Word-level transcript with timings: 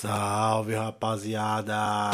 Salve 0.00 0.76
rapaziada! 0.76 2.10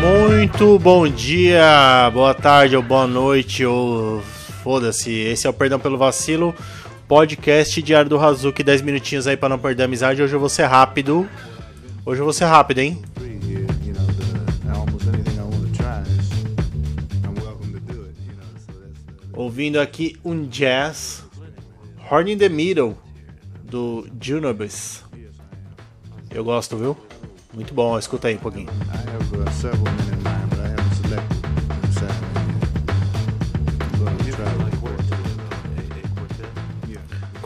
Muito 0.00 0.76
bom 0.80 1.06
dia, 1.06 2.10
boa 2.12 2.34
tarde 2.34 2.76
ou 2.76 2.82
boa 2.82 3.06
noite 3.06 3.64
ou 3.64 4.20
foda-se. 4.68 5.10
Esse 5.10 5.46
é 5.46 5.50
o 5.50 5.52
Perdão 5.54 5.80
pelo 5.80 5.96
Vacilo, 5.96 6.54
podcast 7.08 7.80
diário 7.80 8.10
do 8.10 8.18
Hazuki, 8.18 8.62
10 8.62 8.82
minutinhos 8.82 9.26
aí 9.26 9.34
para 9.34 9.48
não 9.48 9.58
perder 9.58 9.84
a 9.84 9.86
amizade. 9.86 10.22
Hoje 10.22 10.36
eu 10.36 10.38
vou 10.38 10.50
ser 10.50 10.64
rápido. 10.64 11.26
Hoje 12.04 12.20
eu 12.20 12.24
vou 12.26 12.34
ser 12.34 12.44
rápido, 12.44 12.80
hein? 12.80 13.00
Ouvindo 19.32 19.80
aqui 19.80 20.18
um 20.22 20.46
jazz, 20.46 21.24
Horn 22.10 22.32
in 22.32 22.36
the 22.36 22.50
Middle, 22.50 22.94
do 23.62 24.06
Junobis. 24.20 25.02
Eu 26.30 26.44
gosto, 26.44 26.76
viu? 26.76 26.94
Muito 27.54 27.72
bom, 27.72 27.98
escuta 27.98 28.28
aí 28.28 28.34
um 28.34 28.38
pouquinho. 28.38 28.68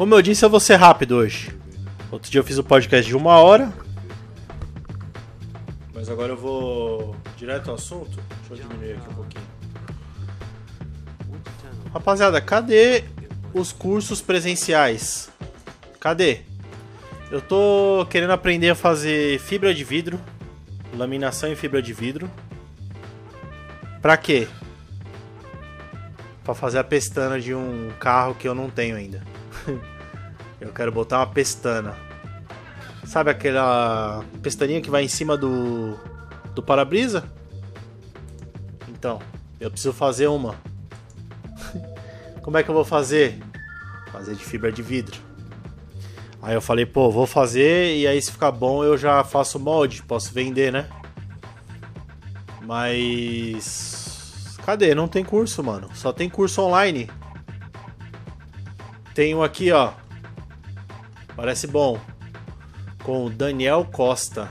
Como 0.02 0.16
eu 0.16 0.20
disse, 0.20 0.44
eu 0.44 0.50
vou 0.50 0.58
ser 0.58 0.74
rápido 0.74 1.12
hoje. 1.14 1.56
Outro 2.10 2.28
dia 2.28 2.40
eu 2.40 2.44
fiz 2.44 2.58
o 2.58 2.60
um 2.60 2.64
podcast 2.64 3.08
de 3.08 3.16
uma 3.16 3.36
hora. 3.36 3.72
Mas 5.94 6.08
agora 6.08 6.32
eu 6.32 6.36
vou 6.36 7.14
direto 7.36 7.68
ao 7.68 7.76
assunto. 7.76 8.18
Deixa 8.48 8.64
eu 8.64 8.68
diminuir 8.68 8.96
aqui 8.96 9.08
um 9.08 9.14
pouquinho. 9.14 9.44
Rapaziada, 11.94 12.40
cadê 12.40 13.04
os 13.54 13.70
cursos 13.70 14.20
presenciais? 14.20 15.30
Cadê? 16.00 16.40
Eu 17.30 17.40
tô 17.40 18.04
querendo 18.10 18.32
aprender 18.32 18.70
a 18.70 18.74
fazer 18.74 19.38
fibra 19.38 19.72
de 19.72 19.84
vidro, 19.84 20.20
laminação 20.96 21.48
em 21.48 21.54
fibra 21.54 21.80
de 21.80 21.92
vidro. 21.92 22.28
Pra 24.00 24.16
quê? 24.16 24.48
Pra 26.42 26.56
fazer 26.56 26.80
a 26.80 26.84
pestana 26.84 27.40
de 27.40 27.54
um 27.54 27.92
carro 28.00 28.34
que 28.34 28.48
eu 28.48 28.54
não 28.56 28.68
tenho 28.68 28.96
ainda. 28.96 29.22
eu 30.62 30.72
quero 30.72 30.92
botar 30.92 31.18
uma 31.18 31.26
pestana. 31.26 31.96
Sabe 33.04 33.30
aquela 33.30 34.24
pestaninha 34.40 34.80
que 34.80 34.88
vai 34.90 35.04
em 35.04 35.08
cima 35.08 35.36
do 35.36 35.98
do 36.54 36.62
para-brisa? 36.62 37.24
Então, 38.88 39.20
eu 39.58 39.70
preciso 39.70 39.92
fazer 39.92 40.28
uma. 40.28 40.54
Como 42.42 42.56
é 42.56 42.62
que 42.62 42.70
eu 42.70 42.74
vou 42.74 42.84
fazer? 42.84 43.42
Fazer 44.12 44.34
de 44.34 44.44
fibra 44.44 44.70
de 44.70 44.82
vidro. 44.82 45.20
Aí 46.40 46.54
eu 46.54 46.60
falei, 46.60 46.86
pô, 46.86 47.10
vou 47.10 47.26
fazer 47.26 47.96
e 47.96 48.06
aí 48.06 48.20
se 48.20 48.32
ficar 48.32 48.50
bom 48.50 48.82
eu 48.82 48.96
já 48.96 49.22
faço 49.22 49.58
molde, 49.58 50.02
posso 50.02 50.32
vender, 50.32 50.72
né? 50.72 50.88
Mas. 52.62 54.56
Cadê? 54.64 54.94
Não 54.94 55.08
tem 55.08 55.24
curso, 55.24 55.62
mano. 55.62 55.88
Só 55.94 56.12
tem 56.12 56.28
curso 56.30 56.62
online. 56.62 57.10
Tenho 59.14 59.42
aqui, 59.42 59.72
ó. 59.72 59.92
Parece 61.42 61.66
bom. 61.66 62.00
Com 63.02 63.26
o 63.26 63.28
Daniel 63.28 63.84
Costa. 63.84 64.48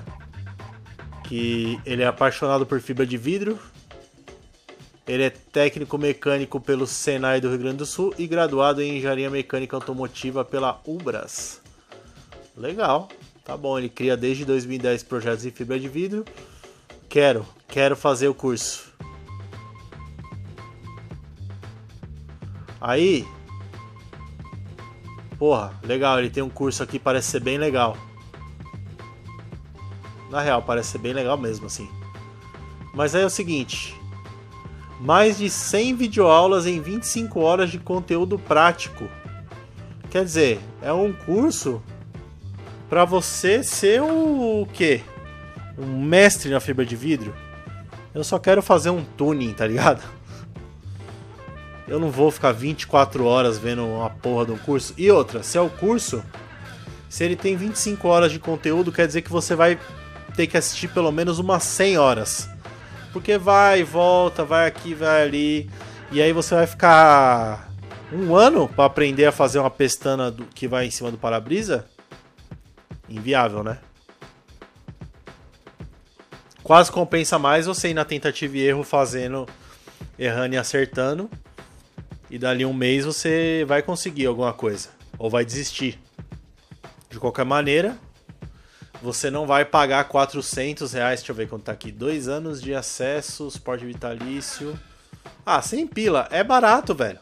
Que 1.23 1.79
ele 1.85 2.03
é 2.03 2.05
apaixonado 2.05 2.65
por 2.65 2.81
fibra 2.81 3.05
de 3.05 3.15
vidro. 3.15 3.57
Ele 5.07 5.23
é 5.23 5.29
técnico 5.29 5.97
mecânico 5.97 6.59
pelo 6.59 6.85
Senai 6.85 7.39
do 7.39 7.47
Rio 7.47 7.59
Grande 7.59 7.77
do 7.77 7.85
Sul 7.85 8.13
e 8.17 8.27
graduado 8.27 8.81
em 8.81 8.97
engenharia 8.97 9.29
mecânica 9.29 9.73
automotiva 9.73 10.43
pela 10.43 10.81
Ubras. 10.85 11.61
Legal, 12.57 13.07
tá 13.45 13.55
bom. 13.55 13.79
Ele 13.79 13.87
cria 13.87 14.17
desde 14.17 14.43
2010 14.43 15.03
projetos 15.03 15.45
em 15.45 15.51
fibra 15.51 15.79
de 15.79 15.87
vidro. 15.87 16.25
Quero, 17.07 17.45
quero 17.69 17.95
fazer 17.95 18.27
o 18.27 18.33
curso. 18.33 18.91
Aí, 22.81 23.25
porra, 25.41 25.73
legal. 25.81 26.19
Ele 26.19 26.29
tem 26.29 26.43
um 26.43 26.49
curso 26.49 26.83
aqui, 26.83 26.99
parece 26.99 27.31
ser 27.31 27.39
bem 27.39 27.57
legal. 27.57 27.97
Na 30.29 30.39
real, 30.39 30.61
parece 30.61 30.91
ser 30.91 30.99
bem 30.99 31.13
legal 31.13 31.35
mesmo, 31.35 31.65
assim. 31.65 31.89
Mas 32.93 33.15
é 33.15 33.25
o 33.25 33.29
seguinte: 33.29 33.99
mais 34.99 35.39
de 35.39 35.49
100 35.49 35.95
videoaulas 35.95 36.67
em 36.67 36.79
25 36.79 37.39
horas 37.39 37.71
de 37.71 37.79
conteúdo 37.79 38.37
prático. 38.37 39.09
Quer 40.11 40.23
dizer, 40.23 40.59
é 40.79 40.93
um 40.93 41.11
curso 41.11 41.81
para 42.87 43.03
você 43.03 43.63
ser 43.63 43.99
o, 43.99 44.61
o 44.61 44.67
quê? 44.67 45.01
Um 45.75 46.03
mestre 46.03 46.51
na 46.51 46.59
fibra 46.59 46.85
de 46.85 46.95
vidro? 46.95 47.33
Eu 48.13 48.23
só 48.23 48.37
quero 48.37 48.61
fazer 48.61 48.91
um 48.91 49.03
tuning, 49.03 49.53
tá 49.53 49.65
ligado? 49.65 50.03
Eu 51.91 51.99
não 51.99 52.09
vou 52.09 52.31
ficar 52.31 52.53
24 52.53 53.25
horas 53.25 53.57
vendo 53.57 53.85
uma 53.85 54.09
porra 54.09 54.45
de 54.45 54.53
um 54.53 54.57
curso. 54.57 54.93
E 54.97 55.11
outra, 55.11 55.43
se 55.43 55.57
é 55.57 55.61
o 55.61 55.69
curso, 55.69 56.23
se 57.09 57.21
ele 57.21 57.35
tem 57.35 57.57
25 57.57 58.07
horas 58.07 58.31
de 58.31 58.39
conteúdo, 58.39 58.93
quer 58.93 59.05
dizer 59.05 59.21
que 59.21 59.29
você 59.29 59.55
vai 59.55 59.77
ter 60.33 60.47
que 60.47 60.55
assistir 60.55 60.87
pelo 60.87 61.11
menos 61.11 61.37
umas 61.37 61.63
100 61.63 61.97
horas. 61.97 62.49
Porque 63.11 63.37
vai, 63.37 63.83
volta, 63.83 64.45
vai 64.45 64.69
aqui, 64.69 64.93
vai 64.93 65.21
ali. 65.21 65.69
E 66.13 66.21
aí 66.21 66.31
você 66.31 66.55
vai 66.55 66.65
ficar 66.65 67.69
um 68.09 68.33
ano 68.37 68.69
para 68.69 68.85
aprender 68.85 69.25
a 69.25 69.31
fazer 69.33 69.59
uma 69.59 69.69
pestana 69.69 70.31
do, 70.31 70.45
que 70.45 70.69
vai 70.69 70.85
em 70.85 70.91
cima 70.91 71.11
do 71.11 71.17
para-brisa? 71.17 71.85
Inviável, 73.09 73.65
né? 73.65 73.79
Quase 76.63 76.89
compensa 76.89 77.37
mais 77.37 77.65
você 77.65 77.89
ir 77.89 77.93
na 77.93 78.05
tentativa 78.05 78.55
e 78.55 78.61
erro 78.61 78.81
fazendo, 78.81 79.45
errando 80.17 80.55
e 80.55 80.57
acertando. 80.57 81.29
E 82.31 82.39
dali 82.39 82.65
um 82.65 82.73
mês 82.73 83.03
você 83.03 83.65
vai 83.67 83.83
conseguir 83.83 84.25
alguma 84.25 84.53
coisa. 84.53 84.87
Ou 85.19 85.29
vai 85.29 85.43
desistir. 85.43 85.99
De 87.09 87.19
qualquer 87.19 87.43
maneira, 87.43 87.97
você 89.01 89.29
não 89.29 89.45
vai 89.45 89.65
pagar 89.65 90.05
400 90.05 90.93
reais. 90.93 91.19
Deixa 91.19 91.33
eu 91.33 91.35
ver 91.35 91.49
quanto 91.49 91.63
tá 91.63 91.73
aqui. 91.73 91.91
Dois 91.91 92.29
anos 92.29 92.61
de 92.61 92.73
acesso, 92.73 93.51
suporte 93.51 93.85
vitalício. 93.85 94.79
Ah, 95.45 95.61
sem 95.61 95.85
pila. 95.85 96.25
É 96.31 96.41
barato, 96.41 96.95
velho. 96.95 97.19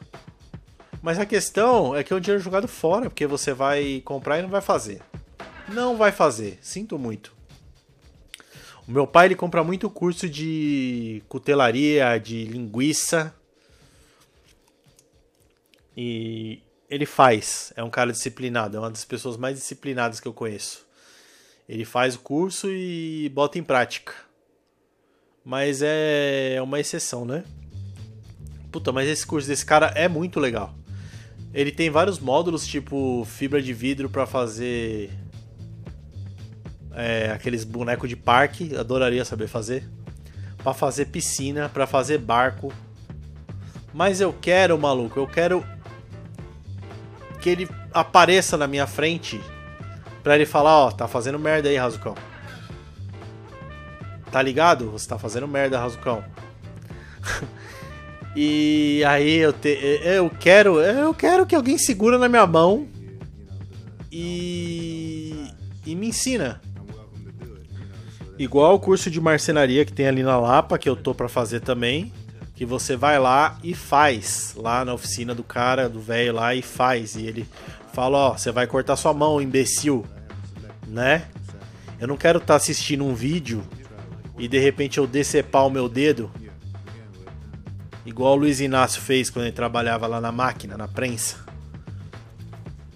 Mas 1.01 1.17
a 1.17 1.25
questão 1.25 1.95
é 1.95 2.03
que 2.03 2.13
é 2.13 2.15
um 2.15 2.19
dinheiro 2.19 2.43
jogado 2.43 2.67
fora, 2.67 3.09
porque 3.09 3.25
você 3.25 3.51
vai 3.51 4.03
comprar 4.05 4.37
e 4.37 4.43
não 4.43 4.49
vai 4.49 4.61
fazer. 4.61 5.01
Não 5.69 5.97
vai 5.97 6.11
fazer. 6.11 6.59
Sinto 6.61 6.99
muito. 6.99 7.33
O 8.87 8.91
meu 8.91 9.07
pai 9.07 9.25
ele 9.25 9.35
compra 9.35 9.63
muito 9.63 9.89
curso 9.89 10.29
de 10.29 11.23
cutelaria, 11.27 12.19
de 12.19 12.45
linguiça. 12.45 13.33
E 16.01 16.63
ele 16.89 17.05
faz. 17.05 17.73
É 17.75 17.83
um 17.83 17.89
cara 17.89 18.13
disciplinado. 18.13 18.77
É 18.77 18.79
uma 18.79 18.89
das 18.89 19.03
pessoas 19.03 19.35
mais 19.35 19.57
disciplinadas 19.57 20.21
que 20.21 20.27
eu 20.29 20.33
conheço. 20.33 20.87
Ele 21.67 21.83
faz 21.83 22.15
o 22.15 22.19
curso 22.19 22.69
e 22.71 23.29
bota 23.35 23.59
em 23.59 23.63
prática. 23.63 24.13
Mas 25.43 25.81
é 25.83 26.57
uma 26.63 26.79
exceção, 26.79 27.25
né? 27.25 27.43
Puta, 28.71 28.93
mas 28.93 29.09
esse 29.09 29.27
curso 29.27 29.45
desse 29.45 29.65
cara 29.65 29.87
é 29.87 30.07
muito 30.07 30.39
legal. 30.39 30.73
Ele 31.53 31.69
tem 31.69 31.89
vários 31.89 32.17
módulos, 32.17 32.65
tipo 32.65 33.25
fibra 33.25 33.61
de 33.61 33.73
vidro 33.73 34.09
para 34.09 34.25
fazer 34.25 35.09
é, 36.93 37.29
aqueles 37.31 37.65
bonecos 37.65 38.07
de 38.07 38.15
parque, 38.15 38.73
adoraria 38.73 39.25
saber 39.25 39.47
fazer. 39.47 39.83
Para 40.63 40.73
fazer 40.73 41.07
piscina, 41.07 41.67
para 41.67 41.85
fazer 41.85 42.19
barco. 42.19 42.71
Mas 43.93 44.21
eu 44.21 44.31
quero, 44.31 44.79
maluco, 44.79 45.19
eu 45.19 45.27
quero 45.27 45.61
que 47.41 47.49
ele 47.49 47.69
apareça 47.93 48.57
na 48.57 48.67
minha 48.67 48.85
frente 48.85 49.39
pra 50.23 50.35
ele 50.35 50.45
falar, 50.45 50.77
ó, 50.77 50.91
tá 50.91 51.07
fazendo 51.07 51.39
merda 51.39 51.69
aí, 51.69 51.77
Razucão. 51.77 52.15
Tá 54.31 54.41
ligado? 54.41 54.91
Você 54.91 55.07
tá 55.07 55.17
fazendo 55.17 55.47
merda, 55.47 55.79
Razucão. 55.79 56.23
e 58.35 59.03
aí 59.07 59.37
eu 59.37 59.53
te, 59.53 59.69
eu 60.03 60.29
quero, 60.29 60.79
eu 60.79 61.13
quero 61.13 61.45
que 61.45 61.55
alguém 61.55 61.77
segura 61.77 62.17
na 62.17 62.29
minha 62.29 62.45
mão 62.45 62.87
e 64.11 65.49
e 65.85 65.95
me 65.95 66.07
ensina. 66.07 66.61
Igual 68.37 68.75
o 68.75 68.79
curso 68.79 69.09
de 69.11 69.19
marcenaria 69.19 69.83
que 69.83 69.91
tem 69.91 70.07
ali 70.07 70.23
na 70.23 70.39
Lapa, 70.39 70.77
que 70.77 70.87
eu 70.87 70.95
tô 70.95 71.13
para 71.13 71.27
fazer 71.27 71.59
também, 71.59 72.13
que 72.59 72.65
você 72.65 72.97
vai 72.97 73.17
lá 73.17 73.57
e 73.63 73.73
faz 73.73 74.53
lá 74.57 74.83
na 74.83 74.93
oficina 74.93 75.33
do 75.33 75.45
cara, 75.45 75.87
do 75.87 76.01
velho 76.01 76.33
lá 76.33 76.53
e 76.53 76.61
faz. 76.61 77.15
E 77.15 77.25
ele 77.25 77.47
fala, 77.93 78.17
ó, 78.17 78.37
você 78.37 78.51
vai 78.51 78.67
cortar 78.67 78.97
sua 78.97 79.13
mão, 79.13 79.41
imbecil, 79.41 80.05
né? 80.85 81.29
Eu 82.01 82.05
não 82.05 82.17
quero 82.17 82.37
estar 82.37 82.47
tá 82.47 82.55
assistindo 82.57 83.05
um 83.05 83.15
vídeo 83.15 83.63
e 84.37 84.45
de 84.45 84.59
repente 84.59 84.97
eu 84.97 85.07
decepar 85.07 85.65
o 85.65 85.69
meu 85.69 85.87
dedo, 85.87 86.29
igual 88.05 88.33
o 88.33 88.39
Luiz 88.39 88.59
Inácio 88.59 89.01
fez 89.01 89.29
quando 89.29 89.45
ele 89.45 89.55
trabalhava 89.55 90.05
lá 90.05 90.19
na 90.19 90.29
máquina, 90.33 90.75
na 90.75 90.89
prensa. 90.89 91.37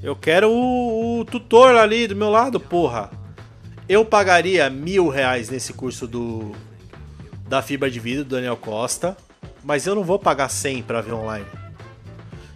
Eu 0.02 0.14
quero 0.14 0.52
o, 0.52 1.22
o 1.22 1.24
tutor 1.24 1.78
ali 1.78 2.06
do 2.06 2.18
meu 2.18 2.30
lado, 2.30 2.60
porra. 2.60 3.10
Eu 3.88 4.04
pagaria 4.04 4.70
mil 4.70 5.08
reais 5.08 5.50
nesse 5.50 5.72
curso 5.72 6.06
do 6.06 6.52
da 7.48 7.62
fibra 7.62 7.90
de 7.90 8.02
vidro 8.02 8.26
do 8.26 8.36
Daniel 8.36 8.58
Costa 8.58 9.16
mas 9.64 9.88
eu 9.88 9.96
não 9.96 10.04
vou 10.04 10.20
pagar 10.20 10.50
100 10.50 10.84
para 10.84 11.02
ver 11.02 11.14
online. 11.14 11.46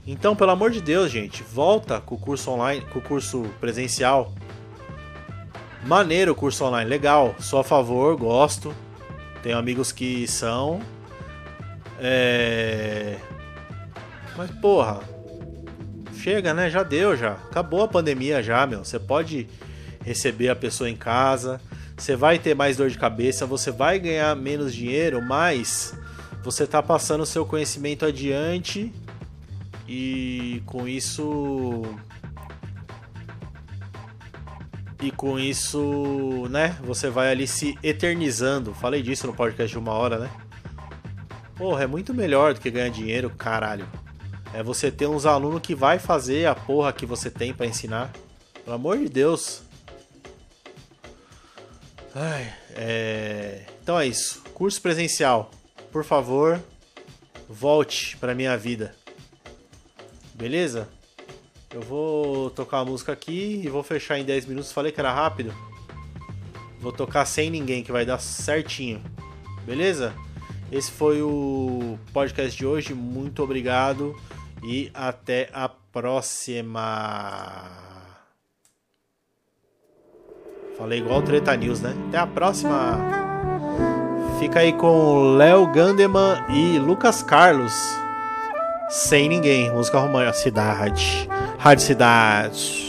Então, 0.05 0.35
pelo 0.35 0.51
amor 0.51 0.71
de 0.71 0.81
Deus, 0.81 1.11
gente, 1.11 1.43
volta 1.43 1.99
com 1.99 2.15
o 2.15 2.17
curso 2.17 2.51
online, 2.51 2.81
com 2.81 2.99
o 2.99 3.01
curso 3.01 3.43
presencial. 3.59 4.33
Maneiro 5.85 6.31
o 6.31 6.35
curso 6.35 6.63
online, 6.63 6.89
legal, 6.89 7.35
sou 7.39 7.59
a 7.59 7.63
favor, 7.63 8.15
gosto. 8.15 8.73
Tenho 9.43 9.57
amigos 9.57 9.91
que 9.91 10.27
são. 10.27 10.81
É... 11.99 13.17
Mas 14.35 14.51
porra, 14.51 15.01
chega, 16.15 16.53
né? 16.53 16.69
Já 16.69 16.83
deu 16.83 17.15
já. 17.15 17.33
Acabou 17.33 17.83
a 17.83 17.87
pandemia 17.87 18.41
já, 18.41 18.65
meu. 18.65 18.83
Você 18.85 18.99
pode 18.99 19.47
receber 20.03 20.49
a 20.49 20.55
pessoa 20.55 20.89
em 20.89 20.95
casa, 20.95 21.59
você 21.97 22.15
vai 22.15 22.39
ter 22.39 22.55
mais 22.55 22.77
dor 22.77 22.89
de 22.89 22.97
cabeça, 22.97 23.45
você 23.45 23.71
vai 23.71 23.99
ganhar 23.99 24.33
menos 24.35 24.73
dinheiro, 24.73 25.21
mas 25.21 25.93
você 26.47 26.63
está 26.63 26.81
passando 26.81 27.23
o 27.23 27.25
seu 27.25 27.45
conhecimento 27.45 28.05
adiante 28.05 28.93
e 29.85 30.63
com 30.65 30.87
isso 30.87 31.83
e 35.01 35.11
com 35.11 35.37
isso, 35.37 36.47
né, 36.49 36.77
você 36.85 37.09
vai 37.09 37.31
ali 37.31 37.45
se 37.45 37.77
eternizando. 37.83 38.73
Falei 38.73 39.01
disso 39.01 39.27
no 39.27 39.33
podcast 39.33 39.73
de 39.73 39.77
uma 39.77 39.91
hora, 39.91 40.19
né? 40.19 40.31
Porra, 41.57 41.83
é 41.83 41.87
muito 41.87 42.13
melhor 42.13 42.53
do 42.53 42.61
que 42.61 42.71
ganhar 42.71 42.91
dinheiro, 42.91 43.29
caralho. 43.29 43.85
É 44.53 44.63
você 44.63 44.89
ter 44.89 45.05
uns 45.05 45.25
alunos 45.25 45.61
que 45.61 45.75
vai 45.75 45.99
fazer 45.99 46.47
a 46.47 46.55
porra 46.55 46.93
que 46.93 47.05
você 47.05 47.29
tem 47.29 47.53
para 47.53 47.65
ensinar. 47.65 48.09
Pelo 48.63 48.77
amor 48.77 48.97
de 48.97 49.09
Deus. 49.09 49.63
Ai, 52.15 52.53
é... 52.73 53.65
Então 53.83 53.99
é 53.99 54.07
isso. 54.07 54.41
Curso 54.53 54.81
presencial 54.81 55.51
por 55.91 56.03
favor, 56.03 56.61
volte 57.49 58.17
para 58.17 58.35
minha 58.35 58.57
vida. 58.57 58.95
Beleza? 60.33 60.87
Eu 61.73 61.81
vou 61.81 62.49
tocar 62.51 62.79
a 62.79 62.85
música 62.85 63.11
aqui 63.11 63.61
e 63.63 63.69
vou 63.69 63.83
fechar 63.83 64.17
em 64.17 64.23
10 64.23 64.45
minutos. 64.45 64.71
Falei 64.71 64.91
que 64.91 64.99
era 64.99 65.11
rápido. 65.11 65.53
Vou 66.79 66.91
tocar 66.91 67.25
sem 67.25 67.49
ninguém, 67.49 67.83
que 67.83 67.91
vai 67.91 68.05
dar 68.05 68.19
certinho. 68.19 69.03
Beleza? 69.65 70.13
Esse 70.71 70.91
foi 70.91 71.21
o 71.21 71.97
podcast 72.13 72.55
de 72.55 72.65
hoje. 72.65 72.93
Muito 72.93 73.41
obrigado 73.43 74.15
e 74.63 74.91
até 74.93 75.49
a 75.53 75.67
próxima. 75.67 76.73
Falei 80.77 80.99
igual 80.99 81.19
o 81.19 81.23
Treta 81.23 81.55
News, 81.55 81.81
né? 81.81 81.95
Até 82.07 82.17
a 82.17 82.27
próxima. 82.27 83.96
Fica 84.39 84.59
aí 84.59 84.71
com 84.73 85.35
Léo 85.35 85.65
Gandeman 85.67 86.43
e 86.49 86.77
Lucas 86.77 87.23
Carlos. 87.23 87.73
Sem 88.89 89.27
ninguém. 89.27 89.71
Música 89.71 89.99
romântica. 89.99 90.33
Cidade. 90.33 91.27
Rádio 91.57 91.83
Cidade. 91.83 92.87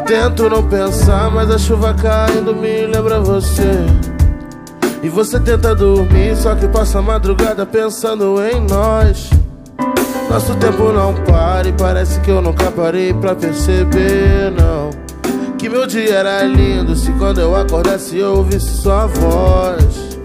Tento 0.00 0.48
não 0.48 0.62
pensar, 0.62 1.30
mas 1.30 1.50
a 1.50 1.58
chuva 1.58 1.94
caindo 1.94 2.54
me 2.54 2.86
lembra 2.86 3.20
você. 3.20 3.86
E 5.02 5.08
você 5.08 5.40
tenta 5.40 5.74
dormir, 5.74 6.36
só 6.36 6.54
que 6.54 6.68
passa 6.68 6.98
a 6.98 7.02
madrugada 7.02 7.64
pensando 7.64 8.36
em 8.42 8.60
nós. 8.60 9.30
Nosso 10.30 10.54
tempo 10.56 10.92
não 10.92 11.14
para 11.24 11.68
e 11.68 11.72
parece 11.72 12.20
que 12.20 12.30
eu 12.30 12.40
nunca 12.40 12.70
parei 12.70 13.12
pra 13.14 13.34
perceber, 13.34 14.50
não. 14.50 14.90
Que 15.58 15.68
meu 15.68 15.86
dia 15.86 16.16
era 16.16 16.42
lindo 16.42 16.94
se 16.94 17.10
quando 17.12 17.40
eu 17.40 17.54
acordasse 17.54 18.18
eu 18.18 18.36
ouvisse 18.36 18.76
sua 18.76 19.06
voz. 19.06 20.18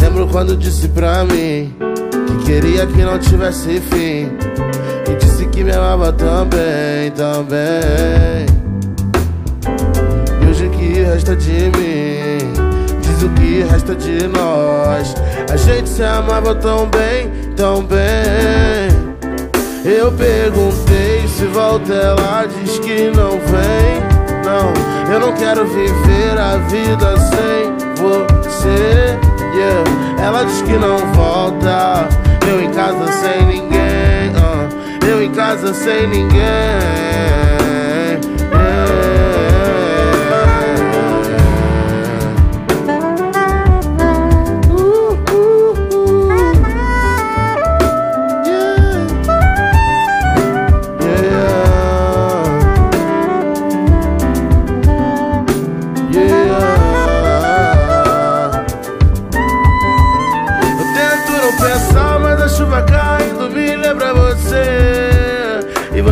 Lembro 0.00 0.26
quando 0.28 0.56
disse 0.56 0.88
pra 0.88 1.24
mim 1.24 1.74
que 2.26 2.44
queria 2.46 2.86
que 2.86 3.02
não 3.02 3.18
tivesse 3.18 3.80
fim 3.80 4.28
que 5.46 5.64
me 5.64 5.72
amava 5.72 6.12
também, 6.12 7.10
também. 7.12 8.46
E 10.42 10.50
hoje 10.50 10.66
o 10.66 10.70
que 10.70 11.02
resta 11.02 11.36
de 11.36 11.70
mim? 11.76 12.52
Diz 13.00 13.22
o 13.22 13.28
que 13.30 13.62
resta 13.62 13.94
de 13.94 14.26
nós. 14.28 15.14
A 15.52 15.56
gente 15.56 15.88
se 15.88 16.02
amava 16.02 16.54
tão 16.54 16.86
bem, 16.86 17.30
tão 17.56 17.82
bem. 17.84 18.00
Eu 19.84 20.12
perguntei 20.12 21.26
se 21.26 21.46
volta, 21.46 21.92
ela 21.92 22.46
diz 22.46 22.78
que 22.78 23.10
não 23.10 23.30
vem. 23.30 24.00
Não, 24.44 25.12
eu 25.12 25.20
não 25.20 25.32
quero 25.34 25.66
viver 25.66 26.38
a 26.38 26.56
vida 26.68 27.16
sem 27.18 27.80
você. 27.96 29.18
Yeah. 29.54 30.22
Ela 30.22 30.44
diz 30.44 30.62
que 30.62 30.72
não 30.72 30.98
volta. 31.14 32.08
Eu 32.48 32.60
em 32.60 32.70
casa 32.70 33.10
sem 33.12 33.46
ninguém 33.46 33.69
em 35.22 35.30
casa 35.32 35.74
sem 35.74 36.06
ninguém 36.06 37.59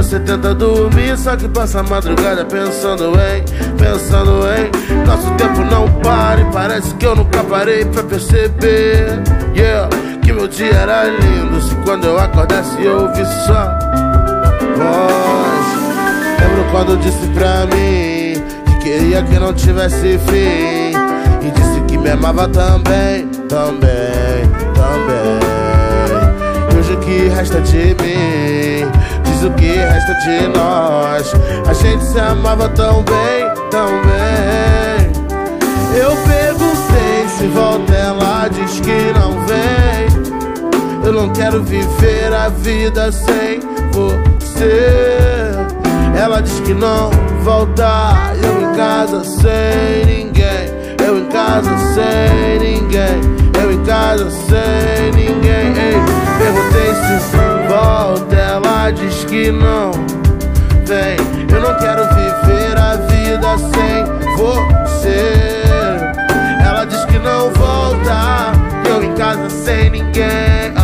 Você 0.09 0.21
tenta 0.21 0.55
dormir, 0.55 1.19
só 1.19 1.37
que 1.37 1.47
passa 1.47 1.81
a 1.81 1.83
madrugada 1.83 2.43
pensando 2.43 3.13
em, 3.21 3.45
pensando 3.77 4.41
em. 4.57 5.07
Nosso 5.07 5.31
tempo 5.33 5.61
não 5.71 5.87
para 6.01 6.41
e 6.41 6.45
parece 6.47 6.95
que 6.95 7.05
eu 7.05 7.15
nunca 7.15 7.45
parei 7.45 7.85
pra 7.85 8.03
perceber 8.03 9.23
Yeah, 9.55 9.87
que 10.23 10.33
meu 10.33 10.49
dia 10.49 10.73
era 10.73 11.05
lindo. 11.11 11.61
Se 11.61 11.75
quando 11.85 12.07
eu 12.07 12.19
acordasse 12.19 12.83
eu 12.83 13.03
ouvisse 13.03 13.45
sua 13.45 13.79
voz. 14.79 15.69
Lembro 16.41 16.71
quando 16.71 16.99
disse 17.01 17.27
pra 17.35 17.67
mim 17.67 18.43
Que 18.65 18.79
queria 18.83 19.23
que 19.23 19.39
não 19.39 19.53
tivesse 19.53 20.19
fim. 20.21 20.97
E 21.47 21.51
disse 21.55 21.83
que 21.87 21.99
me 21.99 22.09
amava 22.09 22.49
também, 22.49 23.29
também, 23.47 24.49
também. 24.75 25.39
E 26.73 26.79
hoje 26.79 26.95
o 26.95 26.97
que 26.97 27.29
resta 27.29 27.61
de 27.61 27.95
mim 28.03 28.68
o 29.45 29.51
que 29.53 29.77
resta 29.77 30.15
de 30.15 30.49
nós. 30.49 31.33
A 31.69 31.73
gente 31.73 32.05
se 32.05 32.19
amava 32.19 32.69
tão 32.71 33.03
bem, 33.03 33.45
tão 33.71 33.89
bem. 34.03 35.13
Eu 35.95 36.17
perguntei 36.27 37.29
se 37.37 37.47
volta, 37.49 37.93
ela 37.95 38.49
diz 38.49 38.81
que 38.81 39.13
não 39.19 39.33
vem. 39.47 41.05
Eu 41.05 41.13
não 41.13 41.31
quero 41.31 41.63
viver 41.63 42.33
a 42.33 42.49
vida 42.49 43.11
sem 43.11 43.61
você. 43.93 45.53
Ela 46.17 46.41
diz 46.41 46.61
que 46.61 46.75
não 46.75 47.11
volta. 47.43 48.15
Eu 48.43 48.71
em 48.71 48.77
casa 48.77 49.25
sem 49.25 50.05
ninguém. 50.07 50.69
Eu 51.07 51.19
em 51.19 51.27
casa 51.27 51.71
sem 51.95 52.59
ninguém. 52.59 53.21
Eu 53.63 53.73
em 53.73 53.79
em 53.79 53.85
casa 53.85 54.31
sem 54.31 55.13
ninguém. 55.13 55.73
Ei, 55.77 55.97
perguntei 56.39 56.95
se 56.95 57.48
volta, 57.79 58.35
ela 58.35 58.91
diz 58.91 59.25
que 59.25 59.51
não. 59.51 59.93
Vem, 60.85 61.17
eu 61.53 61.61
não 61.61 61.79
quero 61.79 62.03
viver 62.15 62.77
a 62.77 62.97
vida 62.97 63.59
sem 63.59 64.05
você. 64.37 65.63
Ela 66.67 66.85
diz 66.85 67.05
que 67.05 67.19
não 67.19 67.51
volta, 67.51 68.53
eu 68.89 69.03
em 69.03 69.15
casa 69.15 69.49
sem 69.51 69.91
ninguém. 69.91 70.78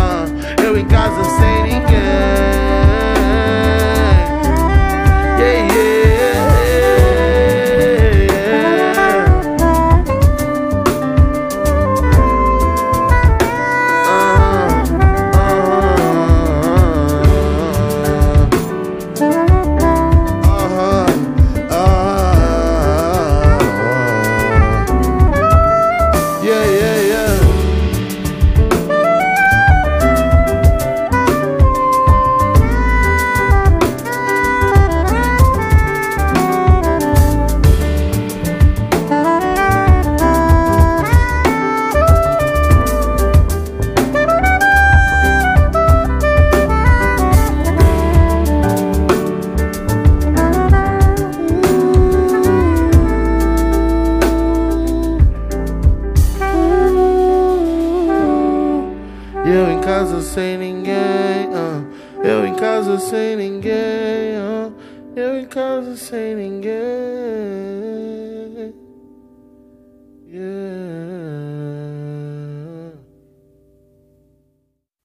Sem 60.34 60.58
ninguém, 60.58 61.48
ah. 61.54 61.80
eu 62.24 62.44
em 62.44 62.54
casa 62.56 62.98
sem 62.98 63.36
ninguém, 63.36 64.34
ah. 64.36 64.68
eu 65.14 65.38
em 65.38 65.44
casa 65.44 65.96
sem 65.96 66.34
ninguém. 66.34 67.03